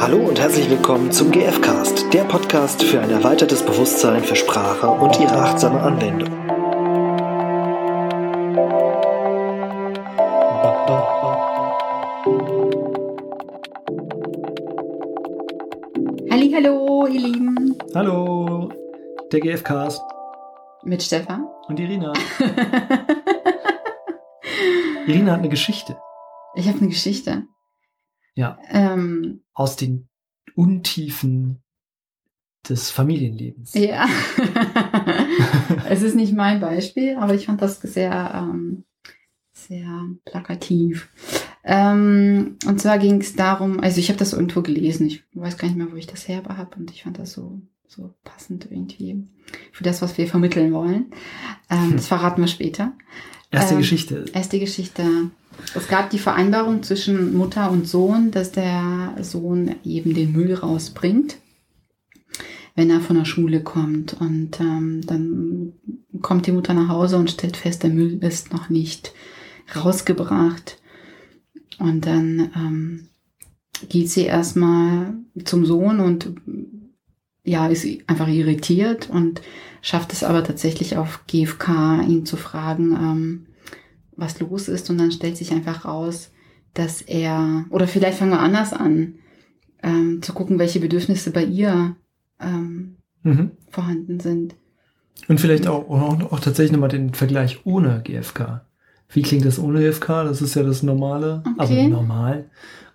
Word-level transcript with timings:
Hallo 0.00 0.16
und 0.16 0.40
herzlich 0.40 0.70
willkommen 0.70 1.12
zum 1.12 1.30
GFcast, 1.30 2.10
der 2.14 2.24
Podcast 2.24 2.82
für 2.82 3.02
ein 3.02 3.10
erweitertes 3.10 3.62
Bewusstsein 3.62 4.24
für 4.24 4.34
Sprache 4.34 4.88
und 4.88 5.20
ihre 5.20 5.36
achtsame 5.36 5.78
Anwendung. 5.78 6.30
Hallo, 16.62 17.06
ihr 17.06 17.20
Lieben. 17.20 17.78
Hallo, 17.94 18.70
der 19.30 19.40
GFcast 19.40 20.02
Mit 20.82 21.02
Stefan. 21.02 21.46
und 21.68 21.78
Irina. 21.78 22.14
Irina 25.06 25.32
hat 25.32 25.40
eine 25.40 25.50
Geschichte. 25.50 25.98
Ich 26.54 26.66
habe 26.68 26.78
eine 26.78 26.88
Geschichte. 26.88 27.42
Ja, 28.40 28.58
Ähm, 28.70 29.42
aus 29.52 29.76
den 29.76 30.08
Untiefen 30.54 31.62
des 32.66 32.90
Familienlebens. 32.90 33.74
ja. 33.74 34.06
es 35.90 36.00
ist 36.00 36.14
nicht 36.16 36.32
mein 36.34 36.58
Beispiel, 36.58 37.16
aber 37.16 37.34
ich 37.34 37.44
fand 37.44 37.60
das 37.60 37.82
sehr, 37.82 38.32
ähm, 38.34 38.84
sehr 39.52 40.06
plakativ. 40.24 41.10
Ähm, 41.64 42.56
und 42.66 42.80
zwar 42.80 42.98
ging 42.98 43.20
es 43.20 43.36
darum, 43.36 43.78
also 43.80 43.98
ich 44.00 44.08
habe 44.08 44.18
das 44.18 44.32
irgendwo 44.32 44.62
gelesen, 44.62 45.06
ich 45.06 45.22
weiß 45.34 45.58
gar 45.58 45.68
nicht 45.68 45.76
mehr, 45.76 45.92
wo 45.92 45.96
ich 45.96 46.06
das 46.06 46.26
her 46.26 46.42
habe 46.48 46.76
und 46.76 46.90
ich 46.90 47.02
fand 47.02 47.18
das 47.18 47.32
so, 47.32 47.60
so 47.86 48.14
passend 48.24 48.68
irgendwie 48.70 49.22
für 49.70 49.84
das, 49.84 50.00
was 50.00 50.16
wir 50.16 50.26
vermitteln 50.28 50.72
wollen. 50.72 51.12
Ähm, 51.68 51.92
das 51.96 52.06
verraten 52.06 52.40
wir 52.40 52.48
später. 52.48 52.94
Erste 53.50 53.74
Ähm, 53.74 53.80
Geschichte. 53.80 54.24
Erste 54.32 54.58
Geschichte. 54.58 55.30
Es 55.74 55.88
gab 55.88 56.10
die 56.10 56.18
Vereinbarung 56.18 56.82
zwischen 56.82 57.36
Mutter 57.36 57.70
und 57.70 57.86
Sohn, 57.86 58.30
dass 58.30 58.52
der 58.52 59.16
Sohn 59.20 59.74
eben 59.84 60.14
den 60.14 60.32
Müll 60.32 60.54
rausbringt, 60.54 61.38
wenn 62.76 62.90
er 62.90 63.00
von 63.00 63.16
der 63.16 63.24
Schule 63.24 63.62
kommt. 63.62 64.14
Und 64.20 64.60
ähm, 64.60 65.00
dann 65.06 65.72
kommt 66.22 66.46
die 66.46 66.52
Mutter 66.52 66.74
nach 66.74 66.88
Hause 66.88 67.16
und 67.16 67.30
stellt 67.30 67.56
fest, 67.56 67.82
der 67.82 67.90
Müll 67.90 68.22
ist 68.22 68.52
noch 68.52 68.70
nicht 68.70 69.12
rausgebracht. 69.74 70.80
Und 71.78 72.06
dann 72.06 72.50
ähm, 72.54 73.08
geht 73.88 74.10
sie 74.10 74.24
erstmal 74.24 75.14
zum 75.44 75.66
Sohn 75.66 76.00
und 76.00 76.34
ja, 77.44 77.66
ist 77.68 77.86
einfach 78.06 78.28
irritiert 78.28 79.08
und 79.10 79.40
schafft 79.82 80.12
es 80.12 80.22
aber 80.24 80.44
tatsächlich 80.44 80.96
auf 80.96 81.26
GFK, 81.26 82.02
ihn 82.06 82.26
zu 82.26 82.36
fragen, 82.36 82.92
ähm, 82.92 83.46
was 84.16 84.40
los 84.40 84.68
ist. 84.68 84.90
Und 84.90 84.98
dann 84.98 85.12
stellt 85.12 85.36
sich 85.36 85.52
einfach 85.52 85.84
raus, 85.84 86.30
dass 86.74 87.02
er, 87.02 87.64
oder 87.70 87.88
vielleicht 87.88 88.18
fangen 88.18 88.32
wir 88.32 88.40
anders 88.40 88.72
an, 88.72 89.14
ähm, 89.82 90.20
zu 90.22 90.32
gucken, 90.34 90.58
welche 90.58 90.80
Bedürfnisse 90.80 91.30
bei 91.30 91.44
ihr 91.44 91.96
ähm, 92.40 92.96
Mhm. 93.22 93.50
vorhanden 93.70 94.18
sind. 94.20 94.54
Und 95.28 95.40
vielleicht 95.40 95.66
auch, 95.66 95.88
auch, 95.90 96.32
auch 96.32 96.40
tatsächlich 96.40 96.72
nochmal 96.72 96.88
den 96.88 97.12
Vergleich 97.12 97.60
ohne 97.64 98.00
GFK. 98.02 98.62
Wie 99.10 99.22
klingt 99.22 99.44
das 99.44 99.58
ohne 99.58 99.80
GFK? 99.80 100.24
Das 100.24 100.40
ist 100.40 100.54
ja 100.54 100.62
das 100.62 100.82
Normale, 100.82 101.42
also 101.58 101.74
Okay. 101.74 101.88
normal, 101.88 102.48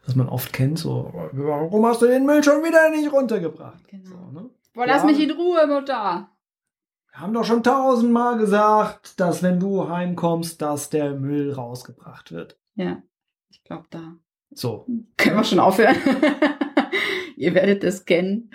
was 0.05 0.15
man 0.15 0.29
oft 0.29 0.53
kennt. 0.53 0.79
So, 0.79 1.11
warum 1.33 1.85
hast 1.85 2.01
du 2.01 2.07
den 2.07 2.25
Müll 2.25 2.43
schon 2.43 2.63
wieder 2.63 2.89
nicht 2.89 3.11
runtergebracht? 3.11 3.87
Genau. 3.87 4.09
So, 4.09 4.31
ne? 4.39 4.49
Boah, 4.73 4.85
lass 4.87 5.03
mich 5.05 5.19
in 5.19 5.31
Ruhe, 5.31 5.65
Mutter. 5.67 6.29
Wir 7.11 7.21
haben 7.21 7.33
doch 7.33 7.45
schon 7.45 7.63
tausendmal 7.63 8.37
gesagt, 8.37 9.19
dass 9.19 9.41
wenn 9.41 9.59
du 9.59 9.87
heimkommst, 9.89 10.61
dass 10.61 10.89
der 10.89 11.13
Müll 11.15 11.53
rausgebracht 11.53 12.31
wird. 12.31 12.59
Ja, 12.75 13.01
ich 13.49 13.63
glaube, 13.63 13.85
da 13.89 14.15
So. 14.51 14.85
können 15.15 15.37
wir 15.37 15.43
schon 15.45 15.59
aufhören. 15.59 15.95
Ihr 17.37 17.53
werdet 17.53 17.83
es 17.85 18.03
kennen. 18.05 18.51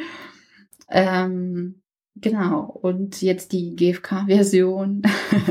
Ähm, 0.90 1.82
genau. 2.16 2.64
Und 2.64 3.22
jetzt 3.22 3.52
die 3.52 3.74
GFK-Version. 3.76 5.02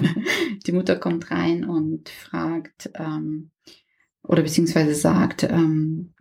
die 0.68 0.72
Mutter 0.72 0.96
kommt 0.96 1.32
rein 1.32 1.66
und 1.66 2.10
fragt, 2.10 2.92
ähm, 2.94 3.50
oder 4.24 4.44
beziehungsweise 4.44 4.94
sagt, 4.94 5.44
ähm, 5.44 6.14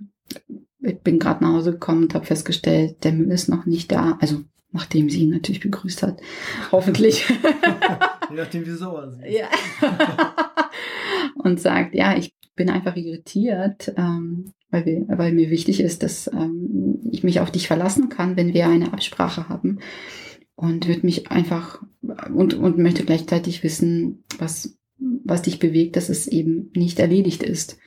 ich 0.81 1.01
bin 1.01 1.19
gerade 1.19 1.43
nach 1.45 1.55
Hause 1.55 1.73
gekommen 1.73 2.05
und 2.05 2.15
habe 2.15 2.27
festgestellt, 2.27 3.05
der 3.05 3.13
Müll 3.13 3.31
ist 3.31 3.49
noch 3.49 3.67
nicht 3.67 3.91
da. 3.91 4.17
Also 4.21 4.45
nachdem 4.71 5.09
sie 5.09 5.23
ihn 5.23 5.31
natürlich 5.31 5.61
begrüßt 5.61 6.03
hat. 6.03 6.21
Hoffentlich. 6.73 7.29
Je 8.31 8.37
nachdem, 8.37 8.67
wie 8.67 8.71
sauer 8.71 9.11
sie 9.11 9.27
ist. 9.27 9.39
Ja. 9.39 9.49
und 11.35 11.61
sagt, 11.61 11.95
ja, 11.95 12.17
ich 12.17 12.35
bin 12.55 12.71
einfach 12.71 12.97
irritiert, 12.97 13.93
ähm, 13.97 14.53
weil, 14.71 14.85
wir, 14.85 15.05
weil 15.09 15.33
mir 15.33 15.51
wichtig 15.51 15.81
ist, 15.81 16.03
dass 16.03 16.29
ähm, 16.29 17.01
ich 17.11 17.25
mich 17.25 17.41
auf 17.41 17.51
dich 17.51 17.67
verlassen 17.67 18.09
kann, 18.09 18.37
wenn 18.37 18.53
wir 18.53 18.69
eine 18.69 18.93
Absprache 18.93 19.49
haben. 19.49 19.79
Und 20.55 20.89
würde 20.89 21.07
mich 21.07 21.31
einfach 21.31 21.83
und, 22.35 22.55
und 22.55 22.79
möchte 22.79 23.05
gleichzeitig 23.05 23.63
wissen, 23.63 24.25
was, 24.39 24.78
was 25.25 25.43
dich 25.43 25.59
bewegt, 25.59 25.97
dass 25.97 26.09
es 26.09 26.27
eben 26.27 26.71
nicht 26.75 26.99
erledigt 26.99 27.43
ist. 27.43 27.79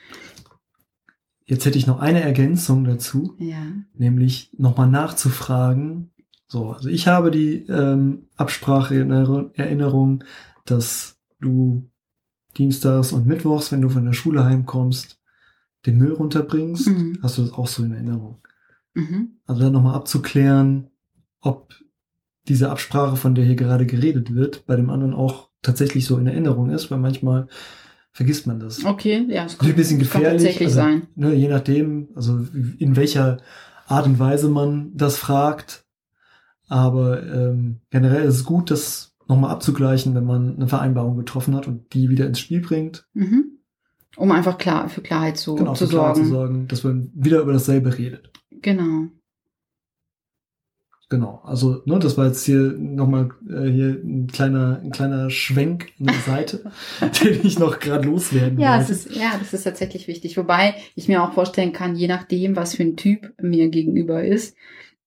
Jetzt 1.45 1.65
hätte 1.65 1.77
ich 1.77 1.87
noch 1.87 1.99
eine 1.99 2.21
Ergänzung 2.21 2.83
dazu. 2.85 3.35
Ja. 3.39 3.57
nämlich 3.93 4.51
nochmal 4.57 4.89
nachzufragen. 4.89 6.11
So, 6.47 6.71
also 6.71 6.89
ich 6.89 7.07
habe 7.07 7.31
die 7.31 7.65
ähm, 7.67 8.27
Absprache 8.35 8.95
in 8.95 9.11
Erinner- 9.11 9.51
Erinnerung, 9.55 10.23
dass 10.65 11.19
du 11.39 11.89
dienstags 12.57 13.13
und 13.13 13.25
mittwochs, 13.25 13.71
wenn 13.71 13.81
du 13.81 13.89
von 13.89 14.05
der 14.05 14.13
Schule 14.13 14.43
heimkommst, 14.43 15.19
den 15.85 15.97
Müll 15.97 16.13
runterbringst. 16.13 16.87
Mhm. 16.87 17.19
Hast 17.21 17.37
du 17.37 17.43
das 17.43 17.53
auch 17.53 17.67
so 17.67 17.83
in 17.83 17.93
Erinnerung? 17.93 18.39
Mhm. 18.93 19.39
Also 19.45 19.61
dann 19.61 19.73
nochmal 19.73 19.95
abzuklären, 19.95 20.89
ob 21.39 21.73
diese 22.47 22.69
Absprache, 22.69 23.15
von 23.17 23.35
der 23.35 23.45
hier 23.45 23.55
gerade 23.55 23.85
geredet 23.85 24.33
wird, 24.35 24.65
bei 24.65 24.75
dem 24.75 24.89
anderen 24.89 25.13
auch 25.13 25.49
tatsächlich 25.61 26.05
so 26.05 26.17
in 26.17 26.27
Erinnerung 26.27 26.69
ist, 26.69 26.91
weil 26.91 26.99
manchmal 26.99 27.47
vergisst 28.11 28.47
man 28.47 28.59
das. 28.59 28.83
Okay, 28.83 29.25
ja, 29.29 29.45
es 29.45 29.53
Ist 29.53 29.61
ein 29.61 29.75
bisschen 29.75 29.97
kann 29.97 30.05
gefährlich. 30.05 30.43
tatsächlich 30.43 30.67
also, 30.67 30.79
sein. 30.79 31.07
Ne, 31.15 31.33
je 31.33 31.47
nachdem, 31.47 32.09
also 32.15 32.45
in 32.77 32.95
welcher 32.95 33.37
Art 33.87 34.05
und 34.05 34.19
Weise 34.19 34.49
man 34.49 34.91
das 34.95 35.17
fragt. 35.17 35.85
Aber 36.67 37.21
ähm, 37.23 37.81
generell 37.89 38.23
ist 38.23 38.35
es 38.35 38.43
gut, 38.45 38.71
das 38.71 39.13
nochmal 39.27 39.51
abzugleichen, 39.51 40.15
wenn 40.15 40.25
man 40.25 40.55
eine 40.55 40.67
Vereinbarung 40.67 41.17
getroffen 41.17 41.55
hat 41.55 41.67
und 41.67 41.93
die 41.93 42.09
wieder 42.09 42.27
ins 42.27 42.39
Spiel 42.39 42.61
bringt. 42.61 43.07
Mhm. 43.13 43.57
Um 44.17 44.31
einfach 44.31 44.57
klar 44.57 44.89
für 44.89 45.01
Klarheit 45.01 45.37
zu, 45.37 45.55
genau, 45.55 45.73
zu 45.73 45.85
sorgen. 45.85 46.23
zu 46.23 46.29
sorgen, 46.29 46.67
dass 46.67 46.83
man 46.83 47.11
wieder 47.13 47.39
über 47.39 47.53
dasselbe 47.53 47.97
redet. 47.97 48.29
Genau. 48.61 49.07
Genau, 51.11 51.41
also 51.43 51.81
ne, 51.83 51.99
das 51.99 52.17
war 52.17 52.27
jetzt 52.27 52.45
hier 52.45 52.73
nochmal 52.79 53.31
äh, 53.49 53.69
hier 53.69 53.99
ein 54.01 54.27
kleiner, 54.27 54.79
ein 54.81 54.91
kleiner 54.91 55.29
Schwenk 55.29 55.89
an 55.99 56.05
die 56.05 56.31
Seite, 56.31 56.71
den 57.21 57.45
ich 57.45 57.59
noch 57.59 57.79
gerade 57.81 58.07
loswerden 58.07 58.57
Ja, 58.57 58.77
es 58.79 58.87
wollte. 58.87 59.09
ist, 59.09 59.17
ja, 59.17 59.31
das 59.37 59.53
ist 59.53 59.63
tatsächlich 59.63 60.07
wichtig. 60.07 60.37
Wobei 60.37 60.73
ich 60.95 61.09
mir 61.09 61.21
auch 61.21 61.33
vorstellen 61.33 61.73
kann, 61.73 61.97
je 61.97 62.07
nachdem, 62.07 62.55
was 62.55 62.75
für 62.75 62.83
ein 62.83 62.95
Typ 62.95 63.33
mir 63.41 63.67
gegenüber 63.67 64.23
ist, 64.23 64.55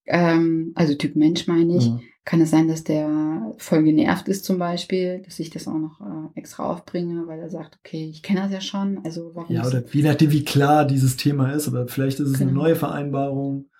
ähm, 0.05 0.73
also 0.75 0.95
Typ 0.95 1.17
Mensch 1.17 1.47
meine 1.47 1.75
ich, 1.75 1.87
Ja. 1.87 2.01
kann 2.27 2.43
es 2.43 2.51
sein, 2.51 2.69
dass 2.69 2.85
der 2.85 3.55
voll 3.57 3.83
genervt 3.83 4.29
ist 4.29 4.45
zum 4.45 4.59
Beispiel, 4.59 5.23
dass 5.25 5.41
ich 5.41 5.49
das 5.49 5.67
auch 5.67 5.79
noch 5.79 6.03
äh, 6.03 6.39
extra 6.39 6.71
aufbringe, 6.71 7.27
weil 7.27 7.41
er 7.41 7.49
sagt, 7.49 7.79
okay, 7.83 8.11
ich 8.11 8.23
kenne 8.23 8.41
das 8.43 8.53
ja 8.53 8.61
schon, 8.61 9.01
also 9.05 9.31
warum 9.33 9.57
Ja, 9.57 9.67
oder 9.67 9.83
je 9.91 10.03
nachdem, 10.03 10.33
wie 10.33 10.45
klar 10.45 10.85
dieses 10.87 11.17
Thema 11.17 11.53
ist, 11.53 11.67
aber 11.67 11.89
vielleicht 11.89 12.21
ist 12.21 12.29
es 12.29 12.41
eine 12.43 12.51
Genau. 12.51 12.63
neue 12.65 12.77
Vereinbarung 12.77 13.71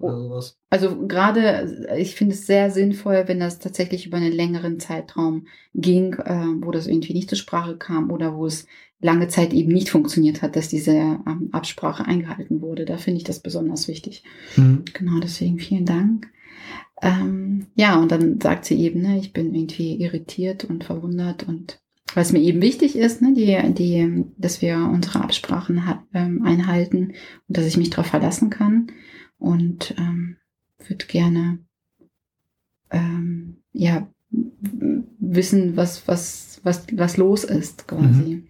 oder 0.00 0.14
Oh. 0.14 0.22
sowas. 0.28 0.58
Also 0.70 1.06
gerade, 1.06 1.88
ich 1.98 2.14
finde 2.14 2.34
es 2.34 2.46
sehr 2.46 2.70
sinnvoll, 2.70 3.24
wenn 3.26 3.40
das 3.40 3.58
tatsächlich 3.58 4.06
über 4.06 4.16
einen 4.18 4.32
längeren 4.32 4.78
Zeitraum 4.80 5.46
ging, 5.74 6.14
äh, 6.14 6.46
wo 6.60 6.70
das 6.70 6.86
irgendwie 6.86 7.14
nicht 7.14 7.28
zur 7.28 7.38
Sprache 7.38 7.76
kam 7.76 8.10
oder 8.10 8.36
wo 8.36 8.46
es 8.46 8.66
lange 9.00 9.28
Zeit 9.28 9.52
eben 9.52 9.72
nicht 9.72 9.90
funktioniert 9.90 10.42
hat, 10.42 10.56
dass 10.56 10.68
diese 10.68 10.92
ähm, 10.92 11.48
Absprache 11.52 12.04
eingehalten 12.04 12.60
wurde. 12.60 12.84
Da 12.84 12.96
finde 12.96 13.18
ich 13.18 13.24
das 13.24 13.40
besonders 13.40 13.88
wichtig. 13.88 14.24
Mhm. 14.56 14.84
Genau, 14.92 15.20
deswegen 15.20 15.58
vielen 15.58 15.84
Dank. 15.84 16.28
Ähm, 17.00 17.66
ja, 17.76 17.96
und 18.00 18.10
dann 18.10 18.40
sagt 18.40 18.64
sie 18.64 18.80
eben, 18.80 19.02
ne, 19.02 19.18
ich 19.18 19.32
bin 19.32 19.54
irgendwie 19.54 19.94
irritiert 20.00 20.64
und 20.64 20.82
verwundert 20.84 21.46
und 21.46 21.80
was 22.14 22.32
mir 22.32 22.40
eben 22.40 22.62
wichtig 22.62 22.96
ist, 22.96 23.22
ne, 23.22 23.34
die, 23.34 23.56
die, 23.74 24.24
dass 24.36 24.62
wir 24.62 24.76
unsere 24.78 25.20
Absprachen 25.22 25.80
ähm, 26.14 26.42
einhalten 26.44 27.12
und 27.46 27.56
dass 27.56 27.66
ich 27.66 27.76
mich 27.76 27.90
darauf 27.90 28.06
verlassen 28.06 28.50
kann 28.50 28.88
und 29.38 29.94
ähm, 29.98 30.36
würde 30.86 31.06
gerne 31.06 31.58
ähm, 32.90 33.58
ja 33.72 34.08
wissen, 34.30 35.76
was 35.76 36.06
was 36.06 36.60
was 36.64 36.86
was 36.92 37.16
los 37.16 37.44
ist 37.44 37.88
quasi. 37.88 38.44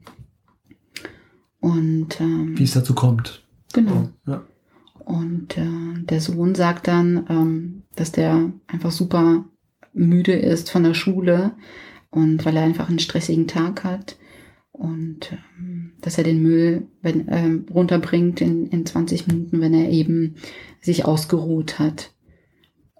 Und 1.61 2.21
ähm, 2.21 2.57
Wie 2.57 2.65
es 2.65 2.73
dazu 2.73 2.95
kommt. 2.95 3.45
genau. 3.73 4.11
Ja. 4.27 4.45
Und 5.05 5.57
äh, 5.57 6.05
der 6.05 6.21
Sohn 6.21 6.55
sagt 6.55 6.87
dann, 6.87 7.27
ähm, 7.29 7.83
dass 7.97 8.13
der 8.13 8.53
einfach 8.67 8.93
super 8.93 9.45
müde 9.93 10.35
ist 10.35 10.71
von 10.71 10.85
der 10.85 10.95
Schule 10.95 11.53
und 12.11 12.45
weil 12.45 12.57
er 12.57 12.63
einfach 12.65 12.89
einen 12.89 12.99
stressigen 12.99 13.49
Tag 13.49 13.85
hat 13.85 14.17
und 14.79 15.33
ähm, 15.33 15.93
dass 16.01 16.19
er 16.19 16.25
den 16.25 16.43
Müll 16.43 16.87
wenn, 17.03 17.27
ähm, 17.29 17.67
runterbringt 17.73 18.41
in, 18.41 18.67
in 18.69 18.87
20 18.87 19.27
Minuten, 19.27 19.61
wenn 19.61 19.75
er 19.75 19.91
eben 19.91 20.37
sich 20.81 21.05
ausgeruht 21.05 21.79
hat. 21.79 22.13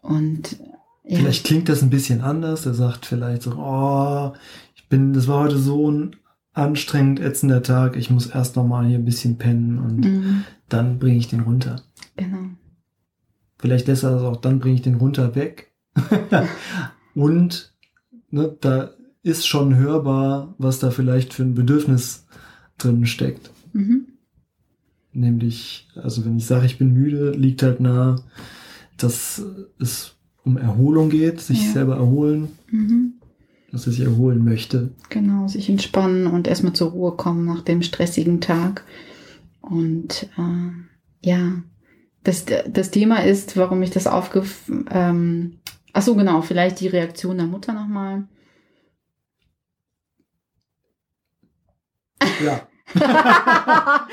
Und 0.03 0.59
ja. 1.05 1.19
Vielleicht 1.19 1.47
klingt 1.47 1.69
das 1.69 1.83
ein 1.83 1.91
bisschen 1.91 2.21
anders. 2.21 2.67
Er 2.67 2.75
sagt 2.75 3.07
vielleicht 3.07 3.43
so, 3.43 3.53
oh, 3.53 4.33
ich 4.75 4.89
bin, 4.89 5.13
das 5.13 5.29
war 5.29 5.45
heute 5.45 5.59
so 5.59 5.91
ein 5.91 6.17
anstrengend 6.53 7.21
ätzender 7.21 7.63
Tag, 7.63 7.97
ich 7.97 8.11
muss 8.11 8.27
erst 8.27 8.57
noch 8.57 8.67
mal 8.67 8.85
hier 8.85 8.99
ein 8.99 9.05
bisschen 9.05 9.39
pennen 9.39 9.79
und 9.79 10.01
mhm. 10.01 10.45
dann 10.69 10.99
bringe 10.99 11.19
ich 11.19 11.29
den 11.29 11.41
runter. 11.41 11.83
Genau. 12.17 12.51
Vielleicht 13.59 13.87
lässt 13.87 14.03
er 14.03 14.11
das 14.11 14.23
auch, 14.23 14.37
dann 14.37 14.59
bringe 14.59 14.75
ich 14.75 14.83
den 14.83 14.97
runter 14.97 15.37
weg. 15.37 15.73
und 17.15 17.73
ne, 18.31 18.57
da 18.61 18.91
ist 19.23 19.47
schon 19.47 19.77
hörbar, 19.77 20.55
was 20.59 20.79
da 20.79 20.91
vielleicht 20.91 21.35
für 21.35 21.43
ein 21.43 21.55
Bedürfnis 21.55 22.27
drin 22.79 23.07
steckt. 23.07 23.51
Mhm. 23.73 24.07
Nämlich, 25.13 25.89
also 25.97 26.25
wenn 26.25 26.37
ich 26.37 26.47
sage, 26.47 26.67
ich 26.67 26.79
bin 26.79 26.93
müde, 26.93 27.33
liegt 27.33 27.63
halt 27.63 27.81
nah, 27.81 28.17
dass 28.97 29.43
es 29.79 30.15
um 30.45 30.57
Erholung 30.57 31.11
geht, 31.11 31.41
sich 31.41 31.65
ja. 31.67 31.73
selber 31.73 31.97
erholen. 31.97 32.49
Mhm. 32.71 33.15
Dass 33.71 33.87
er 33.87 33.93
sich 33.93 34.01
erholen 34.01 34.45
möchte. 34.45 34.93
Genau, 35.11 35.47
sich 35.47 35.69
entspannen 35.69 36.27
und 36.27 36.49
erstmal 36.49 36.73
zur 36.73 36.91
Ruhe 36.91 37.13
kommen 37.13 37.45
nach 37.45 37.61
dem 37.61 37.83
stressigen 37.83 38.41
Tag. 38.41 38.85
Und 39.61 40.31
äh, 40.39 41.27
ja, 41.29 41.63
das, 42.25 42.47
das 42.47 42.91
Thema 42.91 43.25
ist, 43.25 43.57
warum 43.57 43.83
ich 43.83 43.91
das 43.91 44.07
aufgef... 44.07 44.71
Ähm, 44.91 45.59
ach 45.93 46.03
so, 46.03 46.15
genau, 46.15 46.41
vielleicht 46.41 46.81
die 46.81 46.89
Reaktion 46.89 47.37
der 47.37 47.47
Mutter 47.47 47.75
nochmal. 47.75 48.27
Ja. 52.45 52.69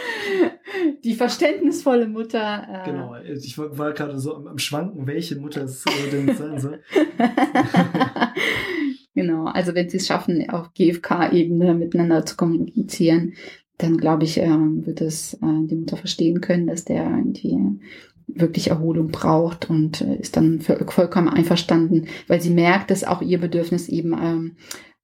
die 1.04 1.14
verständnisvolle 1.14 2.08
Mutter. 2.08 2.68
Äh 2.70 2.90
genau, 2.90 3.16
ich 3.16 3.58
war 3.58 3.94
gerade 3.94 4.20
so 4.20 4.36
am, 4.36 4.48
am, 4.48 4.58
Schwanken, 4.58 5.08
welche 5.08 5.38
Mutter 5.38 5.64
es 5.64 5.86
äh, 5.86 6.12
denn 6.12 6.36
sein 6.36 6.60
soll. 6.60 6.82
genau, 9.16 9.46
also 9.46 9.76
wenn 9.76 9.90
sie 9.90 9.98
es 9.98 10.08
schaffen, 10.08 10.50
auf 10.50 10.74
GFK-Ebene 10.74 11.74
miteinander 11.74 12.26
zu 12.26 12.36
kommunizieren, 12.36 13.34
dann 13.78 13.98
glaube 13.98 14.26
ich, 14.26 14.40
äh, 14.40 14.50
wird 14.50 15.02
es 15.02 15.36
äh, 15.36 15.68
die 15.68 15.76
Mutter 15.76 15.98
verstehen 15.98 16.42
können, 16.42 16.68
dass 16.68 16.86
der 16.86 17.04
irgendwie 17.04 17.58
wirklich 18.28 18.70
Erholung 18.70 19.10
braucht 19.10 19.70
und 19.70 20.02
äh, 20.02 20.16
ist 20.16 20.36
dann 20.36 20.60
vollkommen 20.60 21.30
einverstanden, 21.30 22.08
weil 22.28 22.42
sie 22.42 22.50
merkt, 22.50 22.92
dass 22.92 23.04
auch 23.04 23.22
ihr 23.22 23.40
Bedürfnis 23.40 23.88
eben 23.88 24.14
ähm, 24.14 24.56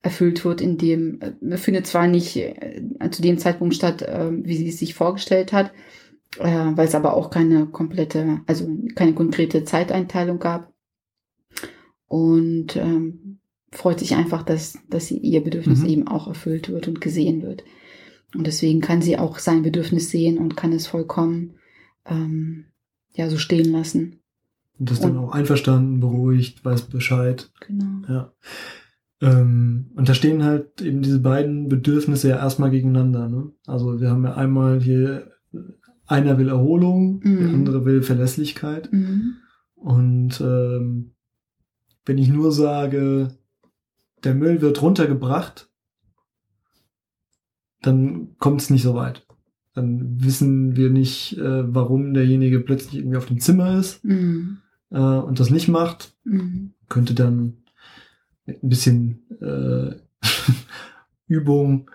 erfüllt 0.01 0.43
wird, 0.43 0.61
in 0.61 0.77
dem 0.77 1.19
äh, 1.21 1.57
findet 1.57 1.87
zwar 1.87 2.07
nicht 2.07 2.35
äh, 2.35 2.81
zu 3.11 3.21
dem 3.21 3.37
Zeitpunkt 3.37 3.75
statt, 3.75 4.01
äh, 4.01 4.29
wie 4.31 4.57
sie 4.57 4.69
es 4.69 4.79
sich 4.79 4.93
vorgestellt 4.93 5.53
hat, 5.53 5.71
äh, 6.39 6.43
weil 6.75 6.87
es 6.87 6.95
aber 6.95 7.15
auch 7.15 7.29
keine 7.29 7.67
komplette, 7.67 8.41
also 8.47 8.67
keine 8.95 9.13
konkrete 9.13 9.63
Zeiteinteilung 9.63 10.39
gab. 10.39 10.71
Und 12.07 12.75
ähm, 12.75 13.39
freut 13.71 13.99
sich 13.99 14.15
einfach, 14.15 14.43
dass, 14.43 14.77
dass 14.89 15.07
sie, 15.07 15.17
ihr 15.17 15.43
Bedürfnis 15.43 15.79
mhm. 15.79 15.89
eben 15.89 16.07
auch 16.07 16.27
erfüllt 16.27 16.69
wird 16.69 16.87
und 16.87 16.99
gesehen 16.99 17.41
wird. 17.41 17.63
Und 18.35 18.47
deswegen 18.47 18.81
kann 18.81 19.01
sie 19.01 19.17
auch 19.17 19.39
sein 19.39 19.61
Bedürfnis 19.61 20.09
sehen 20.09 20.37
und 20.37 20.57
kann 20.57 20.73
es 20.73 20.87
vollkommen 20.87 21.55
ähm, 22.05 22.65
ja 23.13 23.29
so 23.29 23.37
stehen 23.37 23.71
lassen. 23.71 24.19
Und 24.79 24.89
das 24.89 24.99
dann 24.99 25.17
auch 25.17 25.33
einverstanden, 25.33 25.99
beruhigt, 25.99 26.65
weiß 26.65 26.83
Bescheid. 26.83 27.51
Genau. 27.67 28.07
Ja. 28.07 28.33
Ähm, 29.21 29.91
und 29.95 30.09
da 30.09 30.13
stehen 30.15 30.43
halt 30.43 30.81
eben 30.81 31.01
diese 31.01 31.19
beiden 31.19 31.69
Bedürfnisse 31.69 32.29
ja 32.29 32.37
erstmal 32.37 32.71
gegeneinander. 32.71 33.29
Ne? 33.29 33.51
Also 33.67 34.01
wir 34.01 34.09
haben 34.09 34.23
ja 34.23 34.35
einmal 34.35 34.81
hier, 34.81 35.31
einer 36.07 36.37
will 36.39 36.49
Erholung, 36.49 37.21
mhm. 37.23 37.37
der 37.37 37.49
andere 37.49 37.85
will 37.85 38.01
Verlässlichkeit. 38.01 38.91
Mhm. 38.91 39.35
Und 39.75 40.41
ähm, 40.41 41.13
wenn 42.05 42.17
ich 42.17 42.29
nur 42.29 42.51
sage, 42.51 43.37
der 44.23 44.33
Müll 44.33 44.61
wird 44.61 44.81
runtergebracht, 44.81 45.69
dann 47.81 48.35
kommt 48.37 48.61
es 48.61 48.69
nicht 48.69 48.83
so 48.83 48.95
weit. 48.95 49.25
Dann 49.73 50.21
wissen 50.23 50.75
wir 50.75 50.89
nicht, 50.89 51.37
äh, 51.37 51.73
warum 51.73 52.13
derjenige 52.13 52.59
plötzlich 52.59 52.95
irgendwie 52.95 53.17
auf 53.17 53.27
dem 53.27 53.39
Zimmer 53.39 53.77
ist 53.79 54.03
mhm. 54.03 54.57
äh, 54.89 54.97
und 54.97 55.39
das 55.39 55.49
nicht 55.49 55.67
macht. 55.67 56.15
Mhm. 56.23 56.73
Könnte 56.89 57.13
dann 57.13 57.60
ein 58.47 58.69
bisschen 58.69 59.23
äh, 59.41 59.95
Übung 61.27 61.89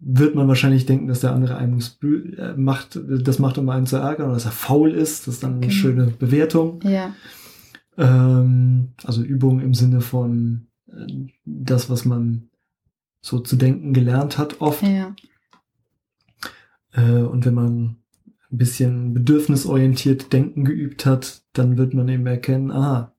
wird 0.00 0.34
man 0.34 0.48
wahrscheinlich 0.48 0.86
denken, 0.86 1.08
dass 1.08 1.20
der 1.20 1.32
andere 1.32 1.56
einem 1.58 1.80
äh, 2.02 2.54
macht, 2.56 2.98
das 3.06 3.38
macht, 3.38 3.58
um 3.58 3.68
einen 3.68 3.86
zu 3.86 3.96
ärgern, 3.96 4.26
oder 4.26 4.34
dass 4.34 4.46
er 4.46 4.52
faul 4.52 4.92
ist. 4.92 5.26
Das 5.26 5.34
ist 5.34 5.42
dann 5.42 5.54
eine 5.54 5.60
genau. 5.60 5.72
schöne 5.72 6.06
Bewertung. 6.06 6.80
Ja. 6.84 7.14
Ähm, 7.98 8.92
also 9.04 9.22
Übung 9.22 9.60
im 9.60 9.74
Sinne 9.74 10.00
von 10.00 10.68
äh, 10.88 11.06
das, 11.44 11.90
was 11.90 12.04
man 12.04 12.48
so 13.20 13.40
zu 13.40 13.56
denken 13.56 13.92
gelernt 13.92 14.38
hat, 14.38 14.60
oft. 14.62 14.82
Ja. 14.82 15.14
Äh, 16.92 17.22
und 17.22 17.44
wenn 17.44 17.54
man 17.54 17.96
ein 18.50 18.58
bisschen 18.58 19.12
bedürfnisorientiert 19.12 20.32
denken 20.32 20.64
geübt 20.64 21.04
hat, 21.04 21.42
dann 21.52 21.76
wird 21.76 21.92
man 21.92 22.08
eben 22.08 22.26
erkennen, 22.26 22.70
aha, 22.70 23.14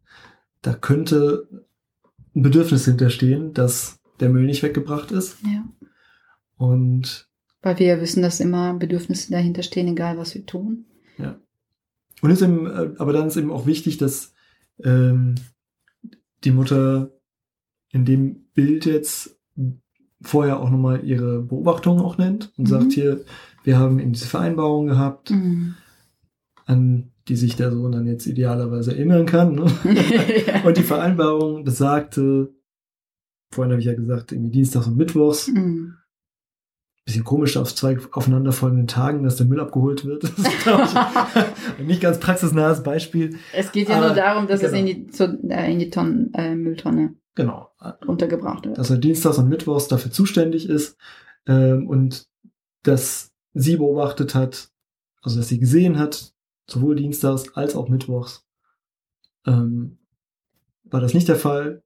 da 0.61 0.73
könnte 0.73 1.47
ein 2.35 2.41
Bedürfnis 2.41 2.85
hinterstehen, 2.85 3.53
dass 3.53 3.99
der 4.19 4.29
Müll 4.29 4.45
nicht 4.45 4.63
weggebracht 4.63 5.11
ist. 5.11 5.37
Ja. 5.43 5.63
Und 6.57 7.27
weil 7.61 7.77
wir 7.79 7.87
ja 7.87 8.01
wissen, 8.01 8.23
dass 8.23 8.39
immer 8.39 8.73
Bedürfnisse 8.73 9.31
dahinter 9.31 9.63
stehen, 9.63 9.87
egal 9.87 10.17
was 10.17 10.33
wir 10.33 10.45
tun. 10.45 10.85
Ja. 11.17 11.39
Und 12.21 12.31
ist 12.31 12.41
eben, 12.41 12.65
äh, 12.65 12.91
aber 12.97 13.13
dann 13.13 13.27
ist 13.27 13.37
eben 13.37 13.51
auch 13.51 13.65
wichtig, 13.65 13.97
dass 13.97 14.33
ähm, 14.83 15.35
die 16.43 16.51
Mutter 16.51 17.11
in 17.91 18.05
dem 18.05 18.45
Bild 18.53 18.85
jetzt 18.85 19.39
vorher 20.21 20.59
auch 20.59 20.69
nochmal 20.69 21.03
ihre 21.03 21.41
Beobachtungen 21.41 22.03
auch 22.03 22.17
nennt 22.17 22.51
und 22.57 22.65
mhm. 22.65 22.69
sagt 22.69 22.91
hier, 22.93 23.25
wir 23.63 23.77
haben 23.77 23.99
eben 23.99 24.13
diese 24.13 24.27
Vereinbarung 24.27 24.87
gehabt, 24.87 25.31
mhm. 25.31 25.75
an 26.65 27.10
die 27.27 27.35
sich 27.35 27.55
der 27.55 27.71
Sohn 27.71 27.91
dann 27.91 28.07
jetzt 28.07 28.25
idealerweise 28.25 28.91
erinnern 28.91 29.25
kann. 29.25 29.55
Ne? 29.55 29.63
und 30.65 30.77
die 30.77 30.83
Vereinbarung 30.83 31.63
besagte, 31.63 32.53
vorhin 33.51 33.71
habe 33.71 33.79
ich 33.79 33.87
ja 33.87 33.93
gesagt, 33.93 34.31
irgendwie 34.31 34.51
Dienstags 34.51 34.87
und 34.87 34.97
Mittwochs. 34.97 35.47
Mhm. 35.47 35.95
Bisschen 37.05 37.23
komisch 37.23 37.57
auf 37.57 37.73
zwei 37.73 37.97
aufeinanderfolgenden 38.11 38.87
Tagen, 38.87 39.23
dass 39.23 39.35
der 39.35 39.47
Müll 39.47 39.59
abgeholt 39.59 40.05
wird. 40.05 40.23
Das 40.31 40.37
ist, 40.37 40.93
ich, 40.93 41.79
ein 41.79 41.87
nicht 41.87 42.01
ganz 42.01 42.19
praxisnahes 42.19 42.83
Beispiel. 42.83 43.37
Es 43.53 43.71
geht 43.71 43.89
ja 43.89 43.97
Aber, 43.97 44.07
nur 44.07 44.15
darum, 44.15 44.47
dass 44.47 44.59
genau. 44.59 44.73
es 44.73 44.79
in 44.79 44.85
die, 44.85 45.07
zu, 45.07 45.39
äh, 45.49 45.71
in 45.71 45.79
die 45.79 45.89
Tonnen, 45.89 46.31
äh, 46.35 46.53
Mülltonne 46.53 47.15
genau. 47.33 47.71
runtergebracht 48.07 48.65
wird. 48.65 48.77
Dass 48.77 48.91
er 48.91 48.97
Dienstags 48.97 49.39
und 49.39 49.49
Mittwochs 49.49 49.87
dafür 49.87 50.11
zuständig 50.11 50.69
ist 50.69 50.97
ähm, 51.47 51.87
und 51.87 52.27
dass 52.83 53.31
sie 53.53 53.77
beobachtet 53.77 54.35
hat, 54.35 54.69
also 55.23 55.37
dass 55.37 55.47
sie 55.47 55.59
gesehen 55.59 55.97
hat, 55.97 56.33
sowohl 56.67 56.95
dienstags 56.95 57.53
als 57.55 57.75
auch 57.75 57.89
mittwochs. 57.89 58.47
Ähm, 59.45 59.99
war 60.83 61.01
das 61.01 61.13
nicht 61.13 61.27
der 61.27 61.35
Fall? 61.35 61.83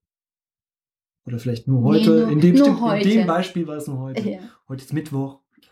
Oder 1.26 1.40
vielleicht 1.40 1.68
nur 1.68 1.82
heute? 1.84 2.12
Nee, 2.12 2.22
nur, 2.22 2.30
in, 2.32 2.40
dem, 2.40 2.58
stimmt, 2.58 2.82
heute. 2.82 3.10
in 3.10 3.18
dem 3.18 3.28
Beispiel 3.28 3.68
war 3.68 3.78
es 3.78 3.88
nur 3.88 4.00
heute. 4.00 4.30
Ja. 4.30 4.40
Heute 4.68 4.84
ist 4.84 4.94
Mittwoch. 4.94 5.42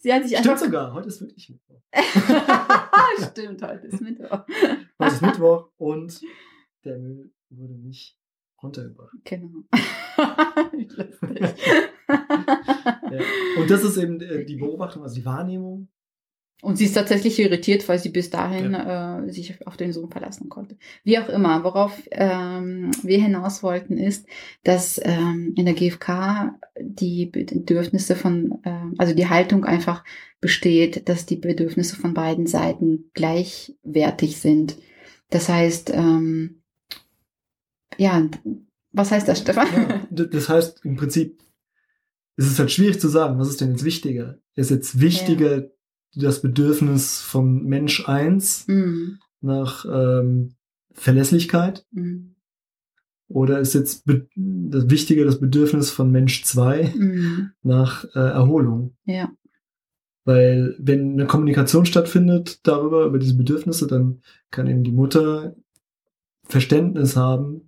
Sie 0.00 0.12
hat 0.12 0.22
sich 0.22 0.38
Stimmt 0.38 0.48
einfach... 0.48 0.64
sogar, 0.64 0.92
heute 0.92 1.08
ist 1.08 1.20
wirklich 1.20 1.48
Mittwoch. 1.50 1.82
Stimmt, 3.30 3.62
heute 3.62 3.86
ist 3.88 4.00
Mittwoch. 4.00 4.44
heute 4.98 5.14
ist 5.14 5.22
Mittwoch 5.22 5.70
und 5.76 6.20
der 6.84 6.98
Müll 6.98 7.32
wurde 7.50 7.74
nicht 7.74 8.16
runtergebracht. 8.62 9.16
Genau. 9.24 9.64
ja. 12.08 13.20
Und 13.58 13.70
das 13.70 13.84
ist 13.84 13.96
eben 13.96 14.20
äh, 14.20 14.44
die 14.44 14.56
Beobachtung, 14.56 15.02
also 15.02 15.14
die 15.14 15.24
Wahrnehmung. 15.24 15.88
Und 16.60 16.76
sie 16.76 16.86
ist 16.86 16.94
tatsächlich 16.94 17.38
irritiert, 17.38 17.88
weil 17.88 18.00
sie 18.00 18.08
bis 18.08 18.30
dahin 18.30 18.72
ja. 18.72 19.20
äh, 19.20 19.30
sich 19.30 19.64
auf 19.64 19.76
den 19.76 19.92
Sohn 19.92 20.10
verlassen 20.10 20.48
konnte. 20.48 20.76
Wie 21.04 21.18
auch 21.18 21.28
immer, 21.28 21.62
worauf 21.62 22.02
ähm, 22.10 22.90
wir 23.04 23.22
hinaus 23.22 23.62
wollten, 23.62 23.96
ist, 23.96 24.26
dass 24.64 25.00
ähm, 25.04 25.54
in 25.56 25.66
der 25.66 25.74
GfK 25.74 26.58
die 26.80 27.26
Bedürfnisse 27.26 28.16
von, 28.16 28.58
äh, 28.64 28.72
also 28.98 29.14
die 29.14 29.28
Haltung 29.28 29.64
einfach 29.64 30.02
besteht, 30.40 31.08
dass 31.08 31.26
die 31.26 31.36
Bedürfnisse 31.36 31.94
von 31.94 32.12
beiden 32.12 32.48
Seiten 32.48 33.10
gleichwertig 33.14 34.38
sind. 34.38 34.78
Das 35.30 35.48
heißt, 35.48 35.92
ähm, 35.94 36.57
ja, 37.98 38.28
was 38.92 39.10
heißt 39.10 39.28
das, 39.28 39.40
Stefan? 39.40 39.66
Ja, 40.10 40.24
das 40.24 40.48
heißt 40.48 40.84
im 40.84 40.96
Prinzip, 40.96 41.42
es 42.36 42.46
ist 42.46 42.58
halt 42.58 42.70
schwierig 42.70 43.00
zu 43.00 43.08
sagen, 43.08 43.38
was 43.38 43.48
ist 43.48 43.60
denn 43.60 43.72
jetzt 43.72 43.84
wichtiger? 43.84 44.38
Ist 44.54 44.70
jetzt 44.70 45.00
wichtiger 45.00 45.62
ja. 45.62 45.68
das 46.14 46.40
Bedürfnis 46.40 47.20
vom 47.20 47.64
Mensch 47.64 48.08
eins 48.08 48.66
mhm. 48.68 49.18
nach 49.40 49.84
ähm, 49.84 50.54
Verlässlichkeit? 50.92 51.86
Mhm. 51.90 52.36
Oder 53.28 53.60
ist 53.60 53.74
jetzt 53.74 54.04
das 54.06 54.88
Wichtige 54.88 55.24
das 55.24 55.38
Bedürfnis 55.38 55.90
von 55.90 56.10
Mensch 56.10 56.44
2 56.44 56.94
Mhm. 56.96 57.50
nach 57.62 58.04
äh, 58.14 58.20
Erholung? 58.20 58.96
Ja. 59.04 59.30
Weil 60.24 60.76
wenn 60.78 61.12
eine 61.12 61.26
Kommunikation 61.26 61.86
stattfindet 61.86 62.66
darüber, 62.66 63.04
über 63.04 63.18
diese 63.18 63.36
Bedürfnisse, 63.36 63.86
dann 63.86 64.22
kann 64.50 64.66
eben 64.66 64.84
die 64.84 64.92
Mutter 64.92 65.56
Verständnis 66.44 67.16
haben 67.16 67.67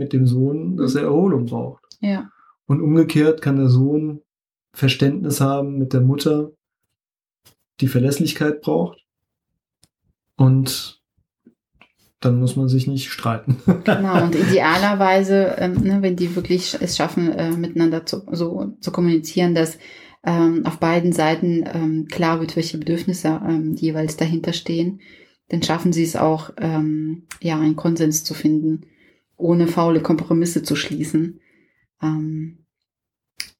mit 0.00 0.12
dem 0.12 0.26
Sohn, 0.26 0.76
dass 0.78 0.96
er 0.96 1.02
Erholung 1.04 1.44
braucht. 1.44 1.84
Ja. 2.00 2.30
Und 2.66 2.80
umgekehrt 2.80 3.42
kann 3.42 3.56
der 3.56 3.68
Sohn 3.68 4.22
Verständnis 4.72 5.40
haben 5.40 5.78
mit 5.78 5.92
der 5.92 6.00
Mutter, 6.00 6.52
die 7.80 7.88
Verlässlichkeit 7.88 8.62
braucht. 8.62 9.04
Und 10.36 11.00
dann 12.20 12.38
muss 12.38 12.56
man 12.56 12.68
sich 12.68 12.86
nicht 12.86 13.10
streiten. 13.10 13.56
Genau, 13.84 14.22
und 14.24 14.34
idealerweise, 14.34 15.56
ähm, 15.58 15.74
ne, 15.82 15.98
wenn 16.00 16.16
die 16.16 16.34
wirklich 16.34 16.76
es 16.80 16.96
schaffen, 16.96 17.30
äh, 17.32 17.50
miteinander 17.50 18.06
zu, 18.06 18.22
so 18.32 18.72
zu 18.80 18.90
kommunizieren, 18.90 19.54
dass 19.54 19.78
ähm, 20.24 20.64
auf 20.64 20.78
beiden 20.78 21.12
Seiten 21.12 21.64
ähm, 21.66 22.08
klar 22.08 22.40
wird, 22.40 22.56
welche 22.56 22.78
Bedürfnisse 22.78 23.40
ähm, 23.46 23.74
jeweils 23.74 24.16
dahinter 24.16 24.52
stehen, 24.52 25.00
dann 25.48 25.62
schaffen 25.62 25.92
sie 25.92 26.04
es 26.04 26.16
auch, 26.16 26.50
ähm, 26.58 27.26
ja, 27.40 27.58
einen 27.58 27.76
Konsens 27.76 28.24
zu 28.24 28.34
finden, 28.34 28.82
ohne 29.40 29.66
faule 29.66 30.00
Kompromisse 30.00 30.62
zu 30.62 30.76
schließen. 30.76 31.40
Ähm, 32.02 32.66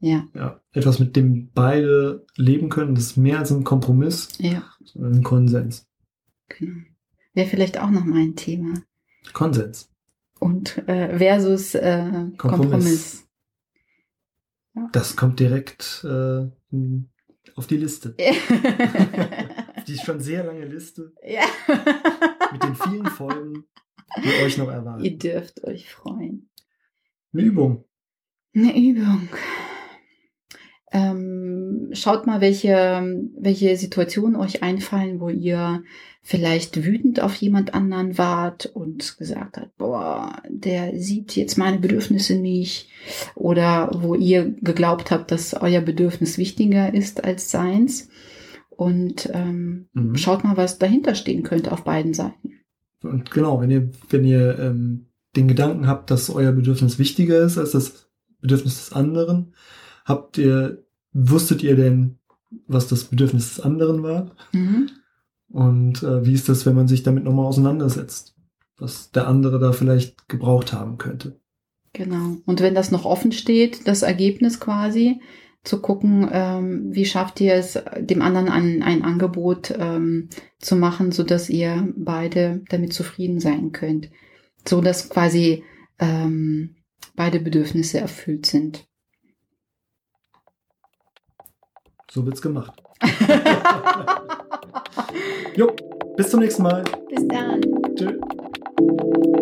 ja, 0.01 0.27
ja, 0.35 0.61
etwas, 0.73 0.99
mit 0.99 1.15
dem 1.15 1.51
beide 1.53 2.27
leben 2.37 2.71
können, 2.71 2.95
das 2.95 3.05
ist 3.05 3.17
mehr 3.17 3.39
als 3.39 3.51
ein 3.51 3.65
Kompromiss, 3.65 4.29
ja, 4.39 4.65
sondern 4.85 5.17
ein 5.17 5.23
Konsens. 5.23 5.87
genau. 6.49 6.83
Wäre 7.33 7.49
vielleicht 7.49 7.79
auch 7.79 7.91
noch 7.91 8.05
mal 8.05 8.21
ein 8.21 8.35
Thema. 8.35 8.75
Konsens. 9.33 9.89
Und 10.41 10.79
äh, 10.89 11.19
versus 11.19 11.75
äh, 11.75 12.31
Kompromiss. 12.37 12.39
Kompromiss. 12.39 13.29
Das 14.93 15.17
kommt 15.17 15.39
direkt 15.39 16.05
äh, 16.05 16.49
auf 17.55 17.67
die 17.67 17.77
Liste. 17.77 18.17
Die 19.87 19.93
ist 19.93 20.05
schon 20.05 20.21
sehr 20.21 20.45
lange 20.45 20.65
Liste 20.65 21.13
ja. 21.27 21.43
mit 22.53 22.63
den 22.63 22.75
vielen 22.75 23.07
Folgen, 23.07 23.65
die 24.23 24.45
euch 24.45 24.59
noch 24.59 24.67
Ihr 24.69 24.73
erwarten. 24.73 25.19
dürft 25.19 25.64
euch 25.64 25.88
freuen. 25.90 26.49
Eine 27.33 27.43
Übung. 27.43 27.85
Eine 28.55 28.76
Übung. 28.76 29.29
Ähm, 30.93 31.90
schaut 31.93 32.26
mal, 32.26 32.40
welche, 32.40 33.29
welche 33.38 33.76
Situationen 33.76 34.35
euch 34.35 34.64
einfallen, 34.64 35.21
wo 35.21 35.29
ihr 35.29 35.85
vielleicht 36.21 36.85
wütend 36.85 37.21
auf 37.21 37.37
jemand 37.37 37.75
anderen 37.75 38.19
wart 38.19 38.67
und 38.67 39.17
gesagt 39.17 39.57
habt, 39.57 39.76
boah, 39.76 40.43
der 40.49 40.99
sieht 40.99 41.37
jetzt 41.37 41.57
meine 41.59 41.79
Bedürfnisse 41.79 42.35
nicht. 42.35 42.88
Oder 43.37 43.90
wo 44.02 44.17
ihr 44.17 44.50
geglaubt 44.61 45.12
habt, 45.12 45.31
dass 45.31 45.55
euer 45.55 45.81
Bedürfnis 45.81 46.38
wichtiger 46.38 46.93
ist 46.93 47.23
als 47.23 47.52
seins. 47.52 48.09
Und 48.71 49.31
ähm, 49.33 49.88
Mhm. 49.93 50.17
schaut 50.17 50.43
mal, 50.43 50.57
was 50.57 50.79
dahinter 50.79 51.14
stehen 51.14 51.45
könnte 51.45 51.71
auf 51.71 51.85
beiden 51.85 52.14
Seiten. 52.14 52.60
Und 53.02 53.30
genau, 53.30 53.61
wenn 53.61 53.71
ihr, 53.71 53.90
wenn 54.11 54.25
ihr 54.25 54.59
ähm, 54.59 55.07
den 55.37 55.49
Gedanken 55.49 55.87
habt, 55.87 56.11
dass 56.11 56.30
euer 56.30 56.52
Bedürfnis 56.52 56.99
wichtiger 56.99 57.40
ist 57.40 57.59
als 57.59 57.73
das 57.73 58.11
Bedürfnis 58.40 58.76
des 58.76 58.92
anderen, 58.92 59.54
habt 60.04 60.38
ihr, 60.38 60.85
wusstet 61.12 61.62
ihr 61.62 61.76
denn, 61.76 62.19
was 62.66 62.88
das 62.88 63.04
Bedürfnis 63.04 63.54
des 63.54 63.61
anderen 63.61 64.02
war? 64.02 64.35
Mhm. 64.52 64.90
Und 65.49 66.02
äh, 66.02 66.25
wie 66.25 66.35
ist 66.35 66.49
das, 66.49 66.66
wenn 66.66 66.76
man 66.76 66.88
sich 66.88 67.02
damit 67.02 67.25
nochmal 67.25 67.47
auseinandersetzt? 67.47 68.37
Was 68.76 69.11
der 69.11 69.28
andere 69.28 69.59
da 69.59 69.73
vielleicht 69.73 70.28
gebraucht 70.28 70.73
haben 70.73 70.97
könnte. 70.97 71.38
Genau. 71.92 72.37
Und 72.47 72.61
wenn 72.61 72.75
das 72.75 72.90
noch 72.90 73.04
offen 73.04 73.33
steht, 73.33 73.87
das 73.87 74.02
Ergebnis 74.02 74.61
quasi, 74.61 75.21
zu 75.62 75.81
gucken, 75.81 76.29
ähm, 76.33 76.95
wie 76.95 77.05
schafft 77.05 77.40
ihr 77.40 77.55
es, 77.55 77.79
dem 77.99 78.23
anderen 78.23 78.49
ein, 78.49 78.83
ein 78.83 79.02
Angebot 79.02 79.75
ähm, 79.79 80.31
zu 80.59 80.76
machen, 80.76 81.12
so 81.12 81.23
dass 81.23 81.50
ihr 81.50 81.93
beide 81.97 82.62
damit 82.71 82.93
zufrieden 82.93 83.40
sein 83.40 83.73
könnt. 83.73 84.11
So 84.67 84.81
dass 84.81 85.09
quasi 85.11 85.64
ähm, 85.99 86.76
beide 87.14 87.40
Bedürfnisse 87.40 88.00
erfüllt 88.00 88.47
sind. 88.47 88.87
So 92.11 92.25
wird's 92.26 92.43
gemacht. 92.43 92.73
jo, 95.57 95.73
bis 96.17 96.31
zum 96.31 96.40
nächsten 96.40 96.62
Mal. 96.62 96.83
Bis 97.09 97.29
dann. 97.29 97.61
Tschüss. 97.95 99.39